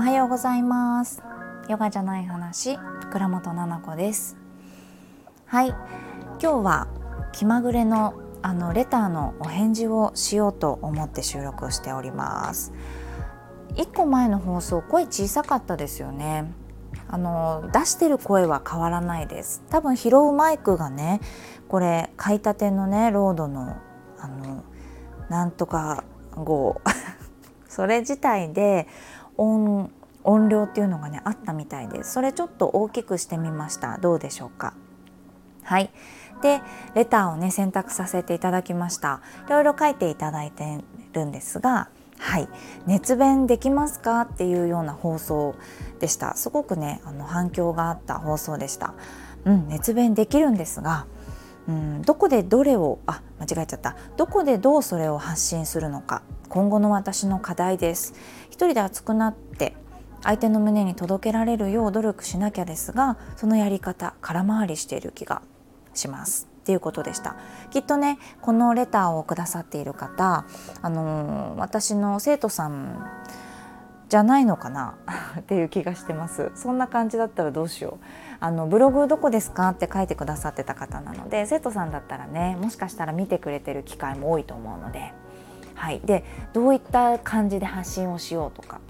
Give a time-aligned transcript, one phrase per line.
[0.00, 1.22] はようございます。
[1.68, 2.78] ヨガじゃない話
[3.12, 4.38] 倉本々子です。
[5.44, 5.68] はい。
[5.68, 5.82] 今
[6.40, 6.88] 日は
[7.32, 12.72] 気まぐれのあのレターのお返事をしようと思って収録しております。
[13.74, 16.50] 1個前の放送声小さかったですよね。
[17.10, 19.62] あの出してる声は変わらないです。
[19.70, 21.20] 多分拾うマイクがね
[21.68, 23.76] これ買いたてのねロードの
[24.18, 24.62] あの
[25.28, 26.80] なんとか号。
[27.68, 28.88] それ自体で
[29.36, 29.90] 音
[30.24, 32.12] 音量っていうのがねあったみたいです。
[32.12, 33.98] それちょっと大きくしてみました。
[33.98, 34.74] どうでしょうか。
[35.62, 35.90] はい。
[36.42, 36.60] で
[36.94, 39.20] レターをね選択させていただきました。
[39.46, 42.48] いろいろ書いていただいてるんですがはい。
[42.86, 45.54] 熱弁できますかっていうような放送
[46.00, 46.36] でした。
[46.36, 48.94] すごくねあの反響があった放送でした。
[49.44, 51.06] うん熱弁できるんですが
[51.68, 53.96] うんどこでどれをあ間違えちゃった。
[54.16, 56.22] どこでどうそれを発信するのか。
[56.48, 58.14] 今後の私の課題です。
[58.46, 59.76] 一人で熱くなって
[60.22, 65.42] 相手の胸に届けられるよう努力しなきゃですがそのやり方空回りしている気が
[65.94, 66.48] します。
[66.68, 67.34] っていうことでした。
[67.70, 70.44] きっとねこのレターをくださっている方
[70.82, 73.06] あのー、私の生徒さん
[74.10, 74.96] じゃないのかな？
[75.40, 76.52] っていう気がしてます。
[76.54, 78.04] そんな感じだったらどうしよう。
[78.40, 79.70] あのブログどこですか？
[79.70, 85.14] って書いてくださってた方なので生徒さんだったらねもしかしたら見てくれてる機会も多いと思うので。
[85.74, 88.80] はい、でどういった感じで発信をしようとか。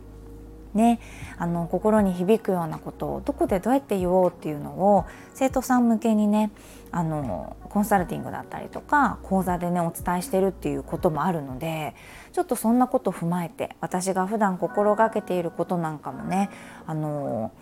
[0.74, 1.00] ね、
[1.38, 6.50] あの心に響くようなことをどこでどうやって言おうっていうのを生徒さん向けにね
[6.90, 11.94] あのコンサルティングだったりとか講座でねお伝えしてるっていうこともあるので
[12.32, 16.50] ちょっとそんなこと踏まえて私が普段心がけていることなんかもね
[16.86, 17.52] あの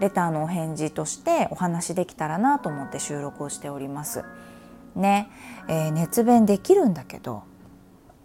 [0.00, 4.24] レターのお返事としてお話できたらなと思って収録をしております。
[4.96, 5.30] ね、
[5.68, 7.44] えー、熱弁できるんだけど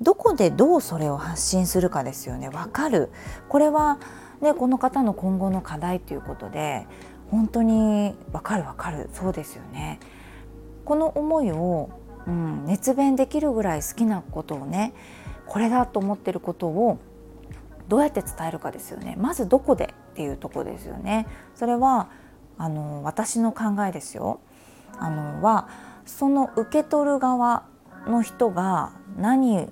[0.02, 2.50] どこでどうそれを発信するかですよね。
[2.50, 3.12] 分かる。
[3.48, 4.00] これは
[4.42, 6.88] ねこの方の今後の課題ということで
[7.32, 9.10] 本当に分かる分かる。
[9.14, 10.00] そうですよね。
[10.87, 11.89] この思いを、
[12.27, 14.93] うん、熱弁できるぐらい好きなことをね
[15.45, 16.98] これだと思ってることを
[17.89, 19.15] どうやって伝えるかですよね。
[19.20, 21.27] まずどこでっていうとこですよね。
[21.55, 22.08] それは
[22.58, 24.39] あの私の考えですよ。
[24.98, 25.67] あのは
[26.05, 27.65] その受け取る側
[28.08, 29.67] の人が何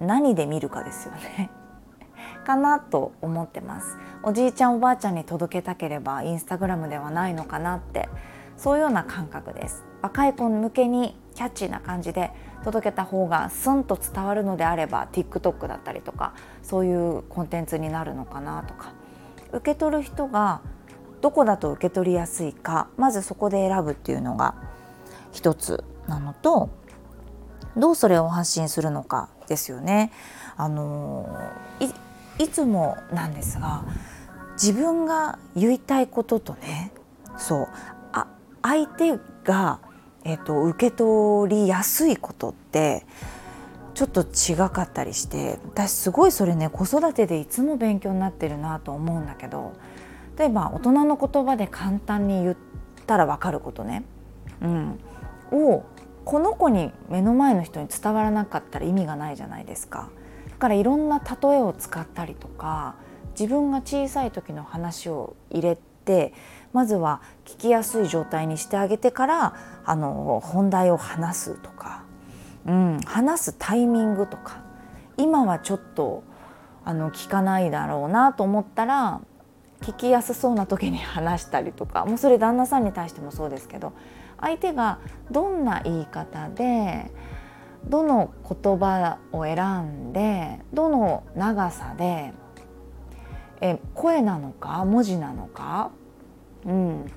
[0.00, 1.50] 何で見るかですよね。
[2.46, 3.98] かなと思ってます。
[4.22, 8.08] おじいちゃんおばあちゃんに届けたければインスタグラムではないのかなって
[8.56, 12.30] そういうような感覚です若い子向けにキャッチーな感じで
[12.64, 18.94] 届けた方がスンと伝わるのであれば TikTok だったりとかそういうコンテンツになるのかなとか
[19.52, 20.62] 受け取る人が
[21.20, 24.54] どこだと受け取りやすいかまずそこで選ぶっていうのが
[25.32, 26.70] 一つなのと
[27.76, 30.12] どうそれを発信するのかですよね。
[30.56, 31.26] あの
[32.38, 33.84] いつもなんですが
[34.52, 36.92] 自分が言いたいこととね
[37.36, 37.68] そう
[38.64, 39.78] 相手が、
[40.24, 43.04] えーと、受け取りやすいことって
[43.92, 49.74] ちょっと違かったりして私すごいそれね子育てでいつも勉強になってるなと思うんだけど
[50.38, 52.56] 例えば大人の言葉で簡単に言っ
[53.06, 54.02] たら分かることね、
[54.62, 54.98] うん、
[55.52, 55.84] を
[56.24, 60.08] この子に目の前の人に伝わらなかったら意味がないじゃないですか。
[60.48, 62.94] だからいろんな例えを使ったりとか
[63.38, 65.93] 自分が小さい時の話を入れて
[66.72, 69.54] まずは聞きやすい状態にしてあげてから
[69.84, 72.04] あの本題を話すとか、
[72.66, 74.62] うん、話すタイミングとか
[75.16, 76.24] 今はちょっと
[76.84, 79.20] あの聞かないだろうなと思ったら
[79.80, 83.92] 聞きやすそうな時に話したりとかもうそれ旦那さんに対してもそうですけど
[84.40, 84.98] 相手が
[85.30, 87.10] どんな言い方で
[87.86, 92.32] どの言葉を選んでどの長さで
[93.66, 94.84] え声なのか？
[94.84, 95.90] 文字なのか、
[96.66, 97.10] うん、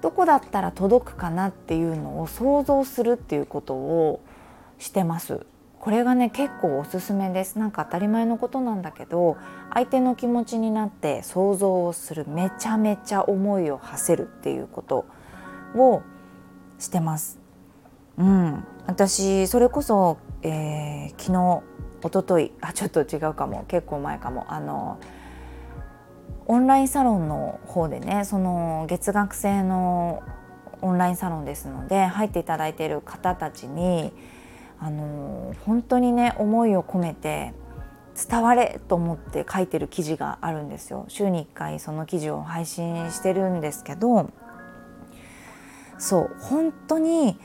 [0.00, 4.20] どこだったら届くかなっていうのを想像するっていうことを
[4.78, 5.44] してます。
[5.80, 7.58] これがね結構おすすめです。
[7.58, 9.38] なんか当たり前のことなんだけど
[9.74, 15.04] 相手の気持ちになって想像をするめちゃめちゃ思いを馳せるっていうこと
[15.74, 16.02] を
[16.78, 17.40] してます。
[18.18, 21.62] うん、私それこそ、えー、昨日
[22.02, 23.64] 一昨日あちょっと違うかも。
[23.66, 24.44] 結構前かも。
[24.48, 25.00] あの
[26.50, 30.20] オンラインサロンの方でねその月額制の
[30.82, 34.12] オンラインサロンですので入っていただいている方たちに
[34.80, 37.54] あの本当にね思いを込めて
[38.28, 44.28] 伝われと思って書いてる記事があるんですよ週に1回その記事を配信してるんですけど
[45.98, 47.38] そう本当に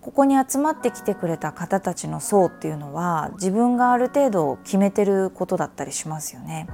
[0.00, 6.66] ここに集まってきてくれた方たちの層っていうのは自分がある程度決めてることだったりしますよね。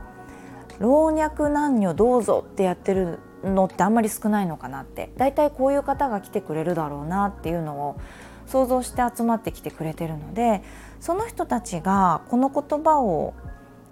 [0.78, 5.12] 老若男女どうぞってやってるのってあんまり少ないのかなって。
[5.16, 8.00] だいたいこういう方が来てくれるだろうなっていうのを
[8.46, 10.62] 想像して集まってきてくれてるので
[11.00, 13.34] その人たちがこの言葉を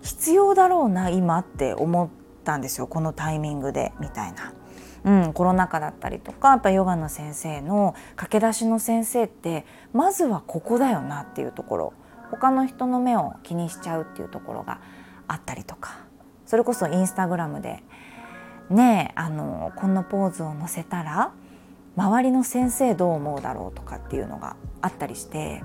[0.02, 2.08] 必要だろうな今って思っ
[2.44, 2.86] たんですよ。
[2.86, 4.52] このタイミングでみたいな。
[5.04, 11.92] うん、コロナ禍だったりとかやっぱヨガの先生の駆け出しの先生ってまずはここだよなっていうところ。
[12.30, 14.80] 他の人の目を気にしちゃうっていうところが
[15.28, 16.05] あったりとか。
[16.46, 17.82] それこそインスタグラムで
[18.70, 21.32] ねあのこのポーズを載せたら
[21.96, 25.62] 周りの先生どう思うだろうとかっていうのがあったりして、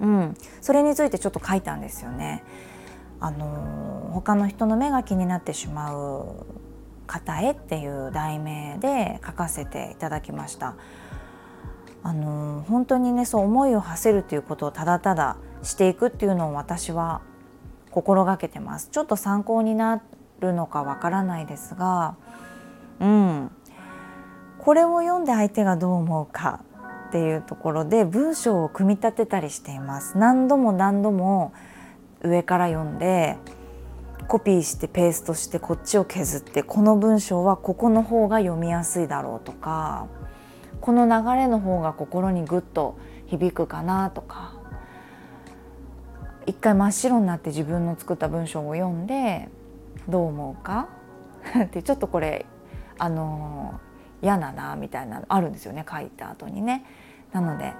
[0.00, 2.44] うん、それについてちょっと書いたんですよね。
[3.18, 6.46] あの他の人の目が気になってしまう
[7.06, 10.74] 方へっていう題名で書かせていただきました。
[12.02, 17.20] あの本当にねそう思いを馳せるということをただただしていくっていうのを私は
[17.96, 18.90] 心がけてます。
[18.92, 20.02] ちょっと参考にな
[20.40, 22.16] るのかわからないですが
[23.00, 23.50] うん。
[24.58, 26.60] これを読んで相手がどう思うか
[27.08, 30.18] っていうところで文章を組み立てたりしています。
[30.18, 31.54] 何度も何度も
[32.20, 33.38] 上から読んで
[34.28, 40.06] コピーしてペーストしてこっちを削ってこの文章はここの方が読みやすいだろうとか
[40.82, 44.55] この流れの方が心にグッと響くかなとか
[46.46, 49.48] 一回真っ白になって自分の作った文章を読んで
[50.08, 50.88] どう思うか？
[51.64, 52.46] ってちょっとこれ
[52.98, 53.80] あの
[54.22, 56.84] 嫌だなみたいなのあるんですよね書いた後にね。
[57.32, 57.74] なので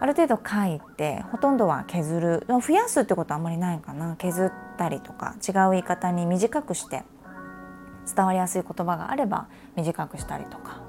[0.00, 2.46] ある程度書いてほとんどは削る。
[2.48, 4.16] 増やすってことはあんまりないかな。
[4.16, 7.04] 削ったりとか違う言い方に短くして
[8.14, 9.46] 伝わりやすい言葉があれば
[9.76, 10.82] 短くしたりとか。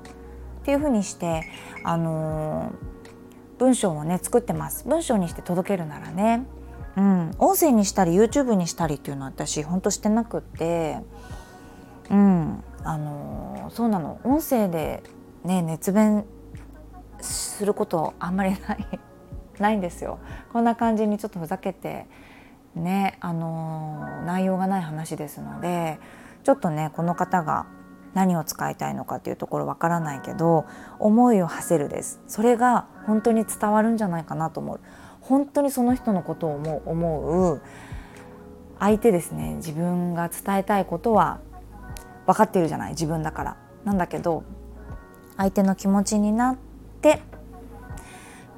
[0.61, 1.43] っていうふうにして、
[1.83, 2.73] あのー、
[3.57, 4.87] 文章をね作ってます。
[4.87, 6.45] 文章にして届けるならね、
[6.97, 10.99] うん、音声にしたり YouTube にしたりっていうのは私ほんとしてなくって。
[12.09, 12.63] うん。
[12.83, 14.19] あの、そうなの。
[14.23, 15.03] 音声で
[15.43, 16.25] ね熱弁
[17.19, 18.87] することあんまりない。
[19.59, 20.19] ないんですよ。
[20.51, 22.07] こんな感じにちょっとふざけて
[22.75, 25.97] ねあの、内容がない話ですので
[26.43, 27.65] ちょっとねこの方が
[28.15, 30.65] 何を使いたいのかっていうところわからないけど
[30.99, 32.21] 思いを馳せるです。
[32.27, 34.79] それが本当に伝わるんじゃないかなと思う。
[35.21, 37.61] 本当にその人のことを思う思う。
[38.79, 39.55] 相手ですね。
[39.57, 41.39] 自分が伝えたいことは
[42.25, 42.91] 分かっているじゃない。
[42.91, 43.57] 自分だから。
[43.83, 44.43] なんだけど
[45.37, 46.57] 相手の気持ちになっ
[47.01, 47.21] て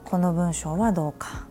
[0.05, 1.47] この文章はどうか。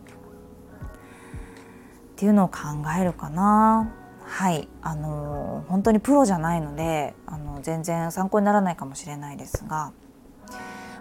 [2.15, 2.57] っていうのを考
[2.99, 3.93] えるかな。
[4.27, 4.67] はい。
[4.81, 9.91] あの本当にプロじゃないのであの全然参考にならないかもしれないですが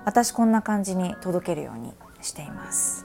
[0.05, 1.93] 私こんな感じに届けるように
[2.23, 3.05] しています。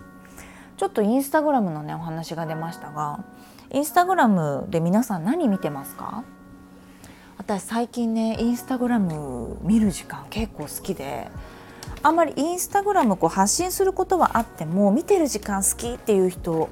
[0.77, 3.23] ちょっとインスタグラムのねお話が出ましたが
[3.71, 6.23] インスタグラムで皆さん何見てますか？
[7.37, 11.29] 私最近ねインスタグラム見る時間結構好きで
[12.03, 16.69] あんまりインスタグラムこう発信することはあっても見てる時間好きっていう人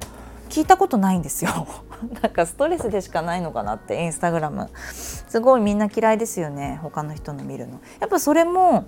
[0.48, 1.66] 聞いたことないんですよ。
[2.22, 4.70] なんかストレスでしかないのかなってインスタグラム。
[4.92, 7.80] すごいみんな嫌いですよね他の人の見るの。
[8.00, 8.86] やっぱそれも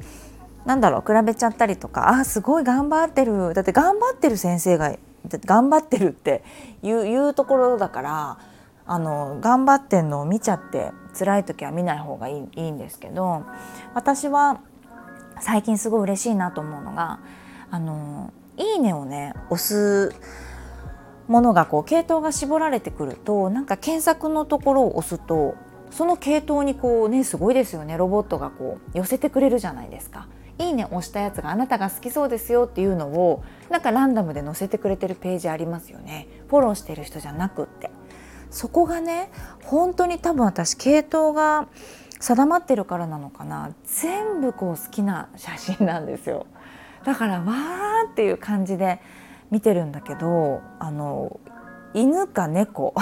[0.64, 3.54] なんだろう比べちゃったりとかあすごい頑張ってる。
[3.54, 4.96] だって頑張ってる先生が
[5.28, 6.42] 頑張ってるって
[6.82, 8.38] いういうところだから
[8.86, 13.44] あの頑張ってんのを見ちゃって辛い時は見ない方がいいいいんですけど
[13.94, 14.60] 私は
[15.40, 17.20] 最近すごい嬉しいなと思うのが
[17.70, 20.14] あのいいねをね押す
[21.32, 25.54] ものがこう系統が絞られてくるとなんか検索のところを押すと
[25.90, 27.96] その系統にこうねすごいですよね。
[27.96, 30.28] ロボットがこう寄せてくれるじゃないですか。
[30.58, 36.28] いいね押したやつがあなたが好きそうですよっていうのをなんかランダムで載せてくれてるページありますよね。
[36.48, 37.90] フォローしてる人じゃなくって。
[38.50, 39.30] そこがね
[39.64, 41.66] 本当に多分私系統が
[42.20, 43.70] 定まってるからなのかな。
[43.84, 46.46] 全部こう好きな写真なんですよ。
[47.04, 49.00] だからわーっていう感じで
[49.52, 51.38] 見てるんだけどあの
[51.94, 52.94] 犬か猫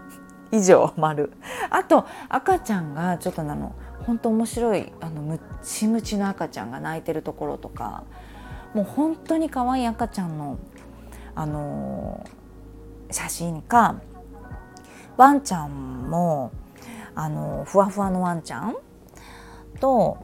[0.50, 1.30] 以上丸。
[1.70, 3.72] あと赤ちゃんがちょっとなの
[4.06, 8.04] 本当面白いあのムチムチの赤ちゃんが泣いてるところとか
[8.72, 10.56] もう本当に可愛い赤ちゃんの
[11.34, 12.24] あの
[13.10, 13.96] 写真か
[15.18, 16.52] ワンちゃんも
[17.14, 18.76] あのふわふわのワンちゃん
[19.78, 20.16] と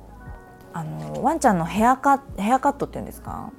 [0.73, 3.51] あのワンちゃんのヘアカヘアカットっていうんですか？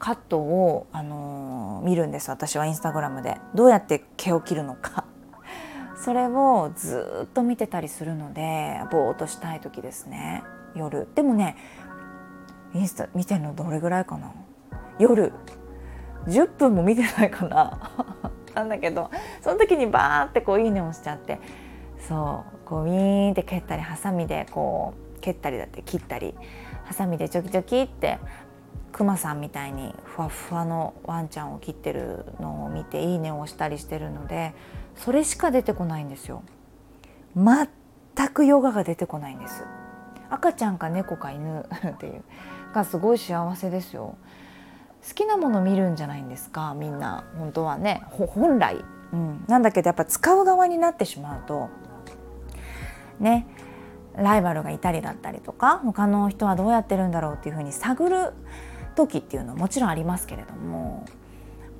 [0.00, 3.36] カットを、あの見るんです私はインスタグラムで。
[3.54, 5.04] どうやって毛を切るのか。
[5.94, 10.42] それをずっと見てたりするのでぼーっとしたい時ですね。
[10.74, 11.06] 夜。
[11.14, 11.56] でもね
[12.72, 14.32] インスタ見てるのどれぐらいかな。
[14.98, 15.32] 夜。
[16.26, 17.92] 10分も見てないかな。
[18.56, 19.10] なんだけど
[19.42, 21.38] その時にバーってこういいねをしちゃって。
[21.98, 22.66] そう。
[22.66, 26.34] こうウィーンって蹴ったりハサミでこう蹴ったりだって切ったり。
[26.84, 28.18] ハサミでチョキチョキって
[28.92, 34.52] クマさんみたいにふわふわのワンちゃんを切ってるのを見ていいねをしたりしてるので
[34.96, 36.42] それしか出てこないんですよ。
[37.36, 39.64] 全くヨガが出てこないんです。
[40.28, 42.22] 赤ちゃんか猫か犬 っていう
[42.74, 44.16] がすごい幸せですよ。
[45.08, 46.74] 好きなもの見るんじゃないんですか？
[46.76, 48.02] みんな本当はね。
[48.10, 51.68] 本来、うん、なんだけどやっぱ使う側になってしまうと
[53.18, 53.46] ね。
[54.16, 58.32] ライバルがいたりだったりとか他の人はどうやってるんだろうっていうふうに探る
[58.94, 61.04] 時っていうのはもちろんありますけれども、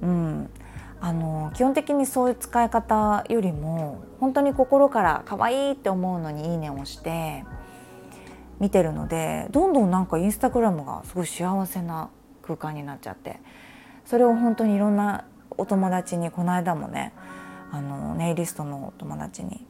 [0.02, 0.50] うん、
[1.00, 7.44] あの基本的にそういう使い方よりも本当に心から可愛いって思うのに「いいね」をして
[8.58, 12.10] 見てるのでどんどんなんかインスタグラムがすごい幸せな
[12.42, 13.40] 空間になっちゃって
[14.04, 15.24] それを本当にいろんな
[15.56, 17.14] お友達にこの間もね
[17.72, 19.66] あのネイリストのお友達に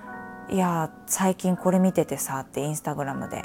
[0.50, 3.44] 「いや最近これ見ててさ」ってインスタグラムで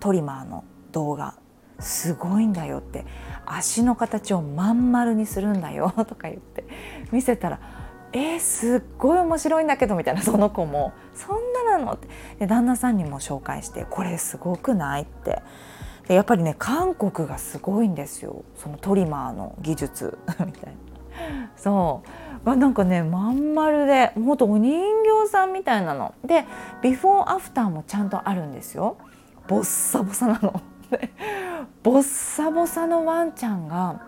[0.00, 1.34] トリマーの動画
[1.78, 3.04] すごいんだよって
[3.46, 6.64] 足の形をまん丸にするんだよ とか言って
[7.12, 7.60] 見せたら
[8.12, 12.08] 「えー、すっごい面白いんだけど」みたいなその子も「そんななの?」って
[12.40, 15.42] で旦那さんにも紹介して「これすごくない?」って
[16.08, 20.88] でやっぱりね韓国がすごいんですよそのトリマーの技術 みたいな。
[21.56, 22.02] そ
[22.44, 24.80] うなんかねまん丸でほんとお人
[25.24, 26.44] 形さんみたいなので
[26.80, 28.96] ビフォーアフターもちゃんとあるんですよ
[29.48, 30.60] ボッサボサなの。
[31.82, 34.02] ボッサボサのワンちゃんが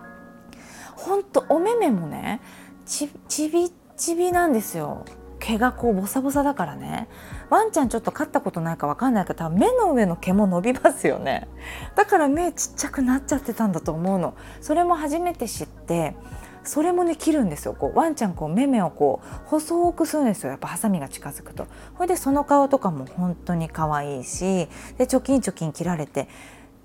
[0.95, 2.41] ほんとお目目もね
[2.85, 3.09] ち
[3.49, 5.05] びちびなんですよ。
[5.39, 7.07] 毛がこうボサボサだからね。
[7.49, 11.47] ワンちゃんちょっと飼ったことないか分かんないけど目の上の毛も伸びますよね。
[11.95, 14.35] だから目ちっちゃくなっちゃってたんだと思うの。
[14.61, 16.15] それも初めて知って
[16.63, 17.73] それもね切るんですよ。
[17.73, 20.51] こうワンちゃんこう目目をこう細くするんですよ。
[20.51, 21.65] やっぱハサミが近づくと。
[21.95, 24.67] ほいでその顔とかも本当に可愛いし
[24.99, 26.27] でチョキンチョキン切られて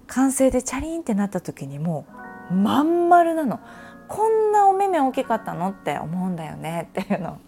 [0.09, 2.07] 完成でチャリンってなった時にも
[2.51, 3.61] うまん丸なの
[4.09, 7.39] こんなお目目大きかったのって思うんだよねっていうの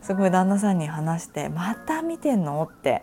[0.00, 3.02] すごい旦那さんに話して「また見てんの?」って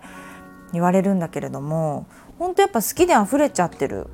[0.73, 2.07] 言われるんだけれども
[2.39, 4.07] 本当やっぱ好きで溢れちゃってる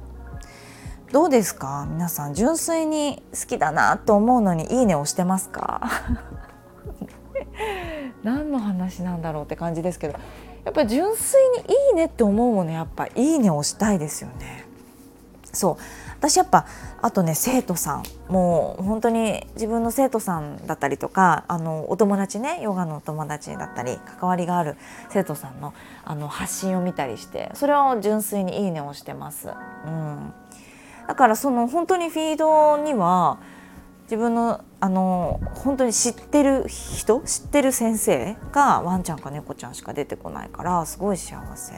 [1.12, 1.86] どうですか？
[1.90, 5.82] 皆さん純粋に好きだなと思うのに「いいね」押してますか？
[8.24, 10.16] 何の話なんだろうって感じですけど
[10.66, 14.63] やっぱ純粋に「いいね」って思うものやっぱ「いいね」押したいですよね。
[15.54, 15.84] そう
[16.18, 16.66] 私やっぱ
[17.02, 24.78] あとね生徒さんもう本当に自分の生徒さんだったりとかあのお友達ねヨガのお友達だったり関わりがある
[25.10, 29.50] 生徒さんのあの発信を見たりしてそれを純粋に「いいね」をしてます。
[29.86, 30.34] うん、
[31.08, 33.38] だからその本当にフィードには
[34.04, 41.74] 自分のあの本当に知ってる人知ってる先生がワンちゃんか猫ちゃんしか出てこないからすごい幸せ。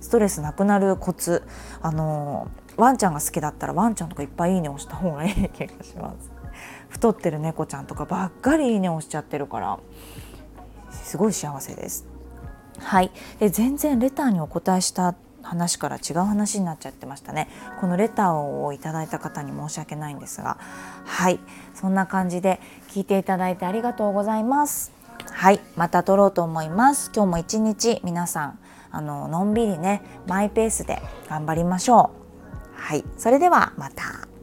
[0.00, 1.42] ストレスなくなるコツ
[1.80, 6.30] あのワンちゃんが好きだったらワンちゃんとかいっぱいいいね押した方がいい気がします。
[6.88, 9.78] 太ってる猫ちゃんとかばっかりいいね押しちゃってるから。
[10.90, 12.06] すごい幸せです。
[12.78, 13.10] はい。
[13.40, 17.48] で全然レターにお答えした話から違う話になっちゃってましたね。
[17.80, 20.56] このレターをいただいた方に申し訳ないんですが。
[21.04, 21.38] はい。
[21.74, 24.92] そんな感じで聞いていただいてありがとうございます。
[25.30, 25.60] はい。
[25.76, 27.10] また撮ろうと思います。
[27.14, 28.58] 今日も一日皆さん
[28.90, 32.23] あののんびりねマイペースで頑張りましょう。
[32.84, 34.33] はいそれではまた。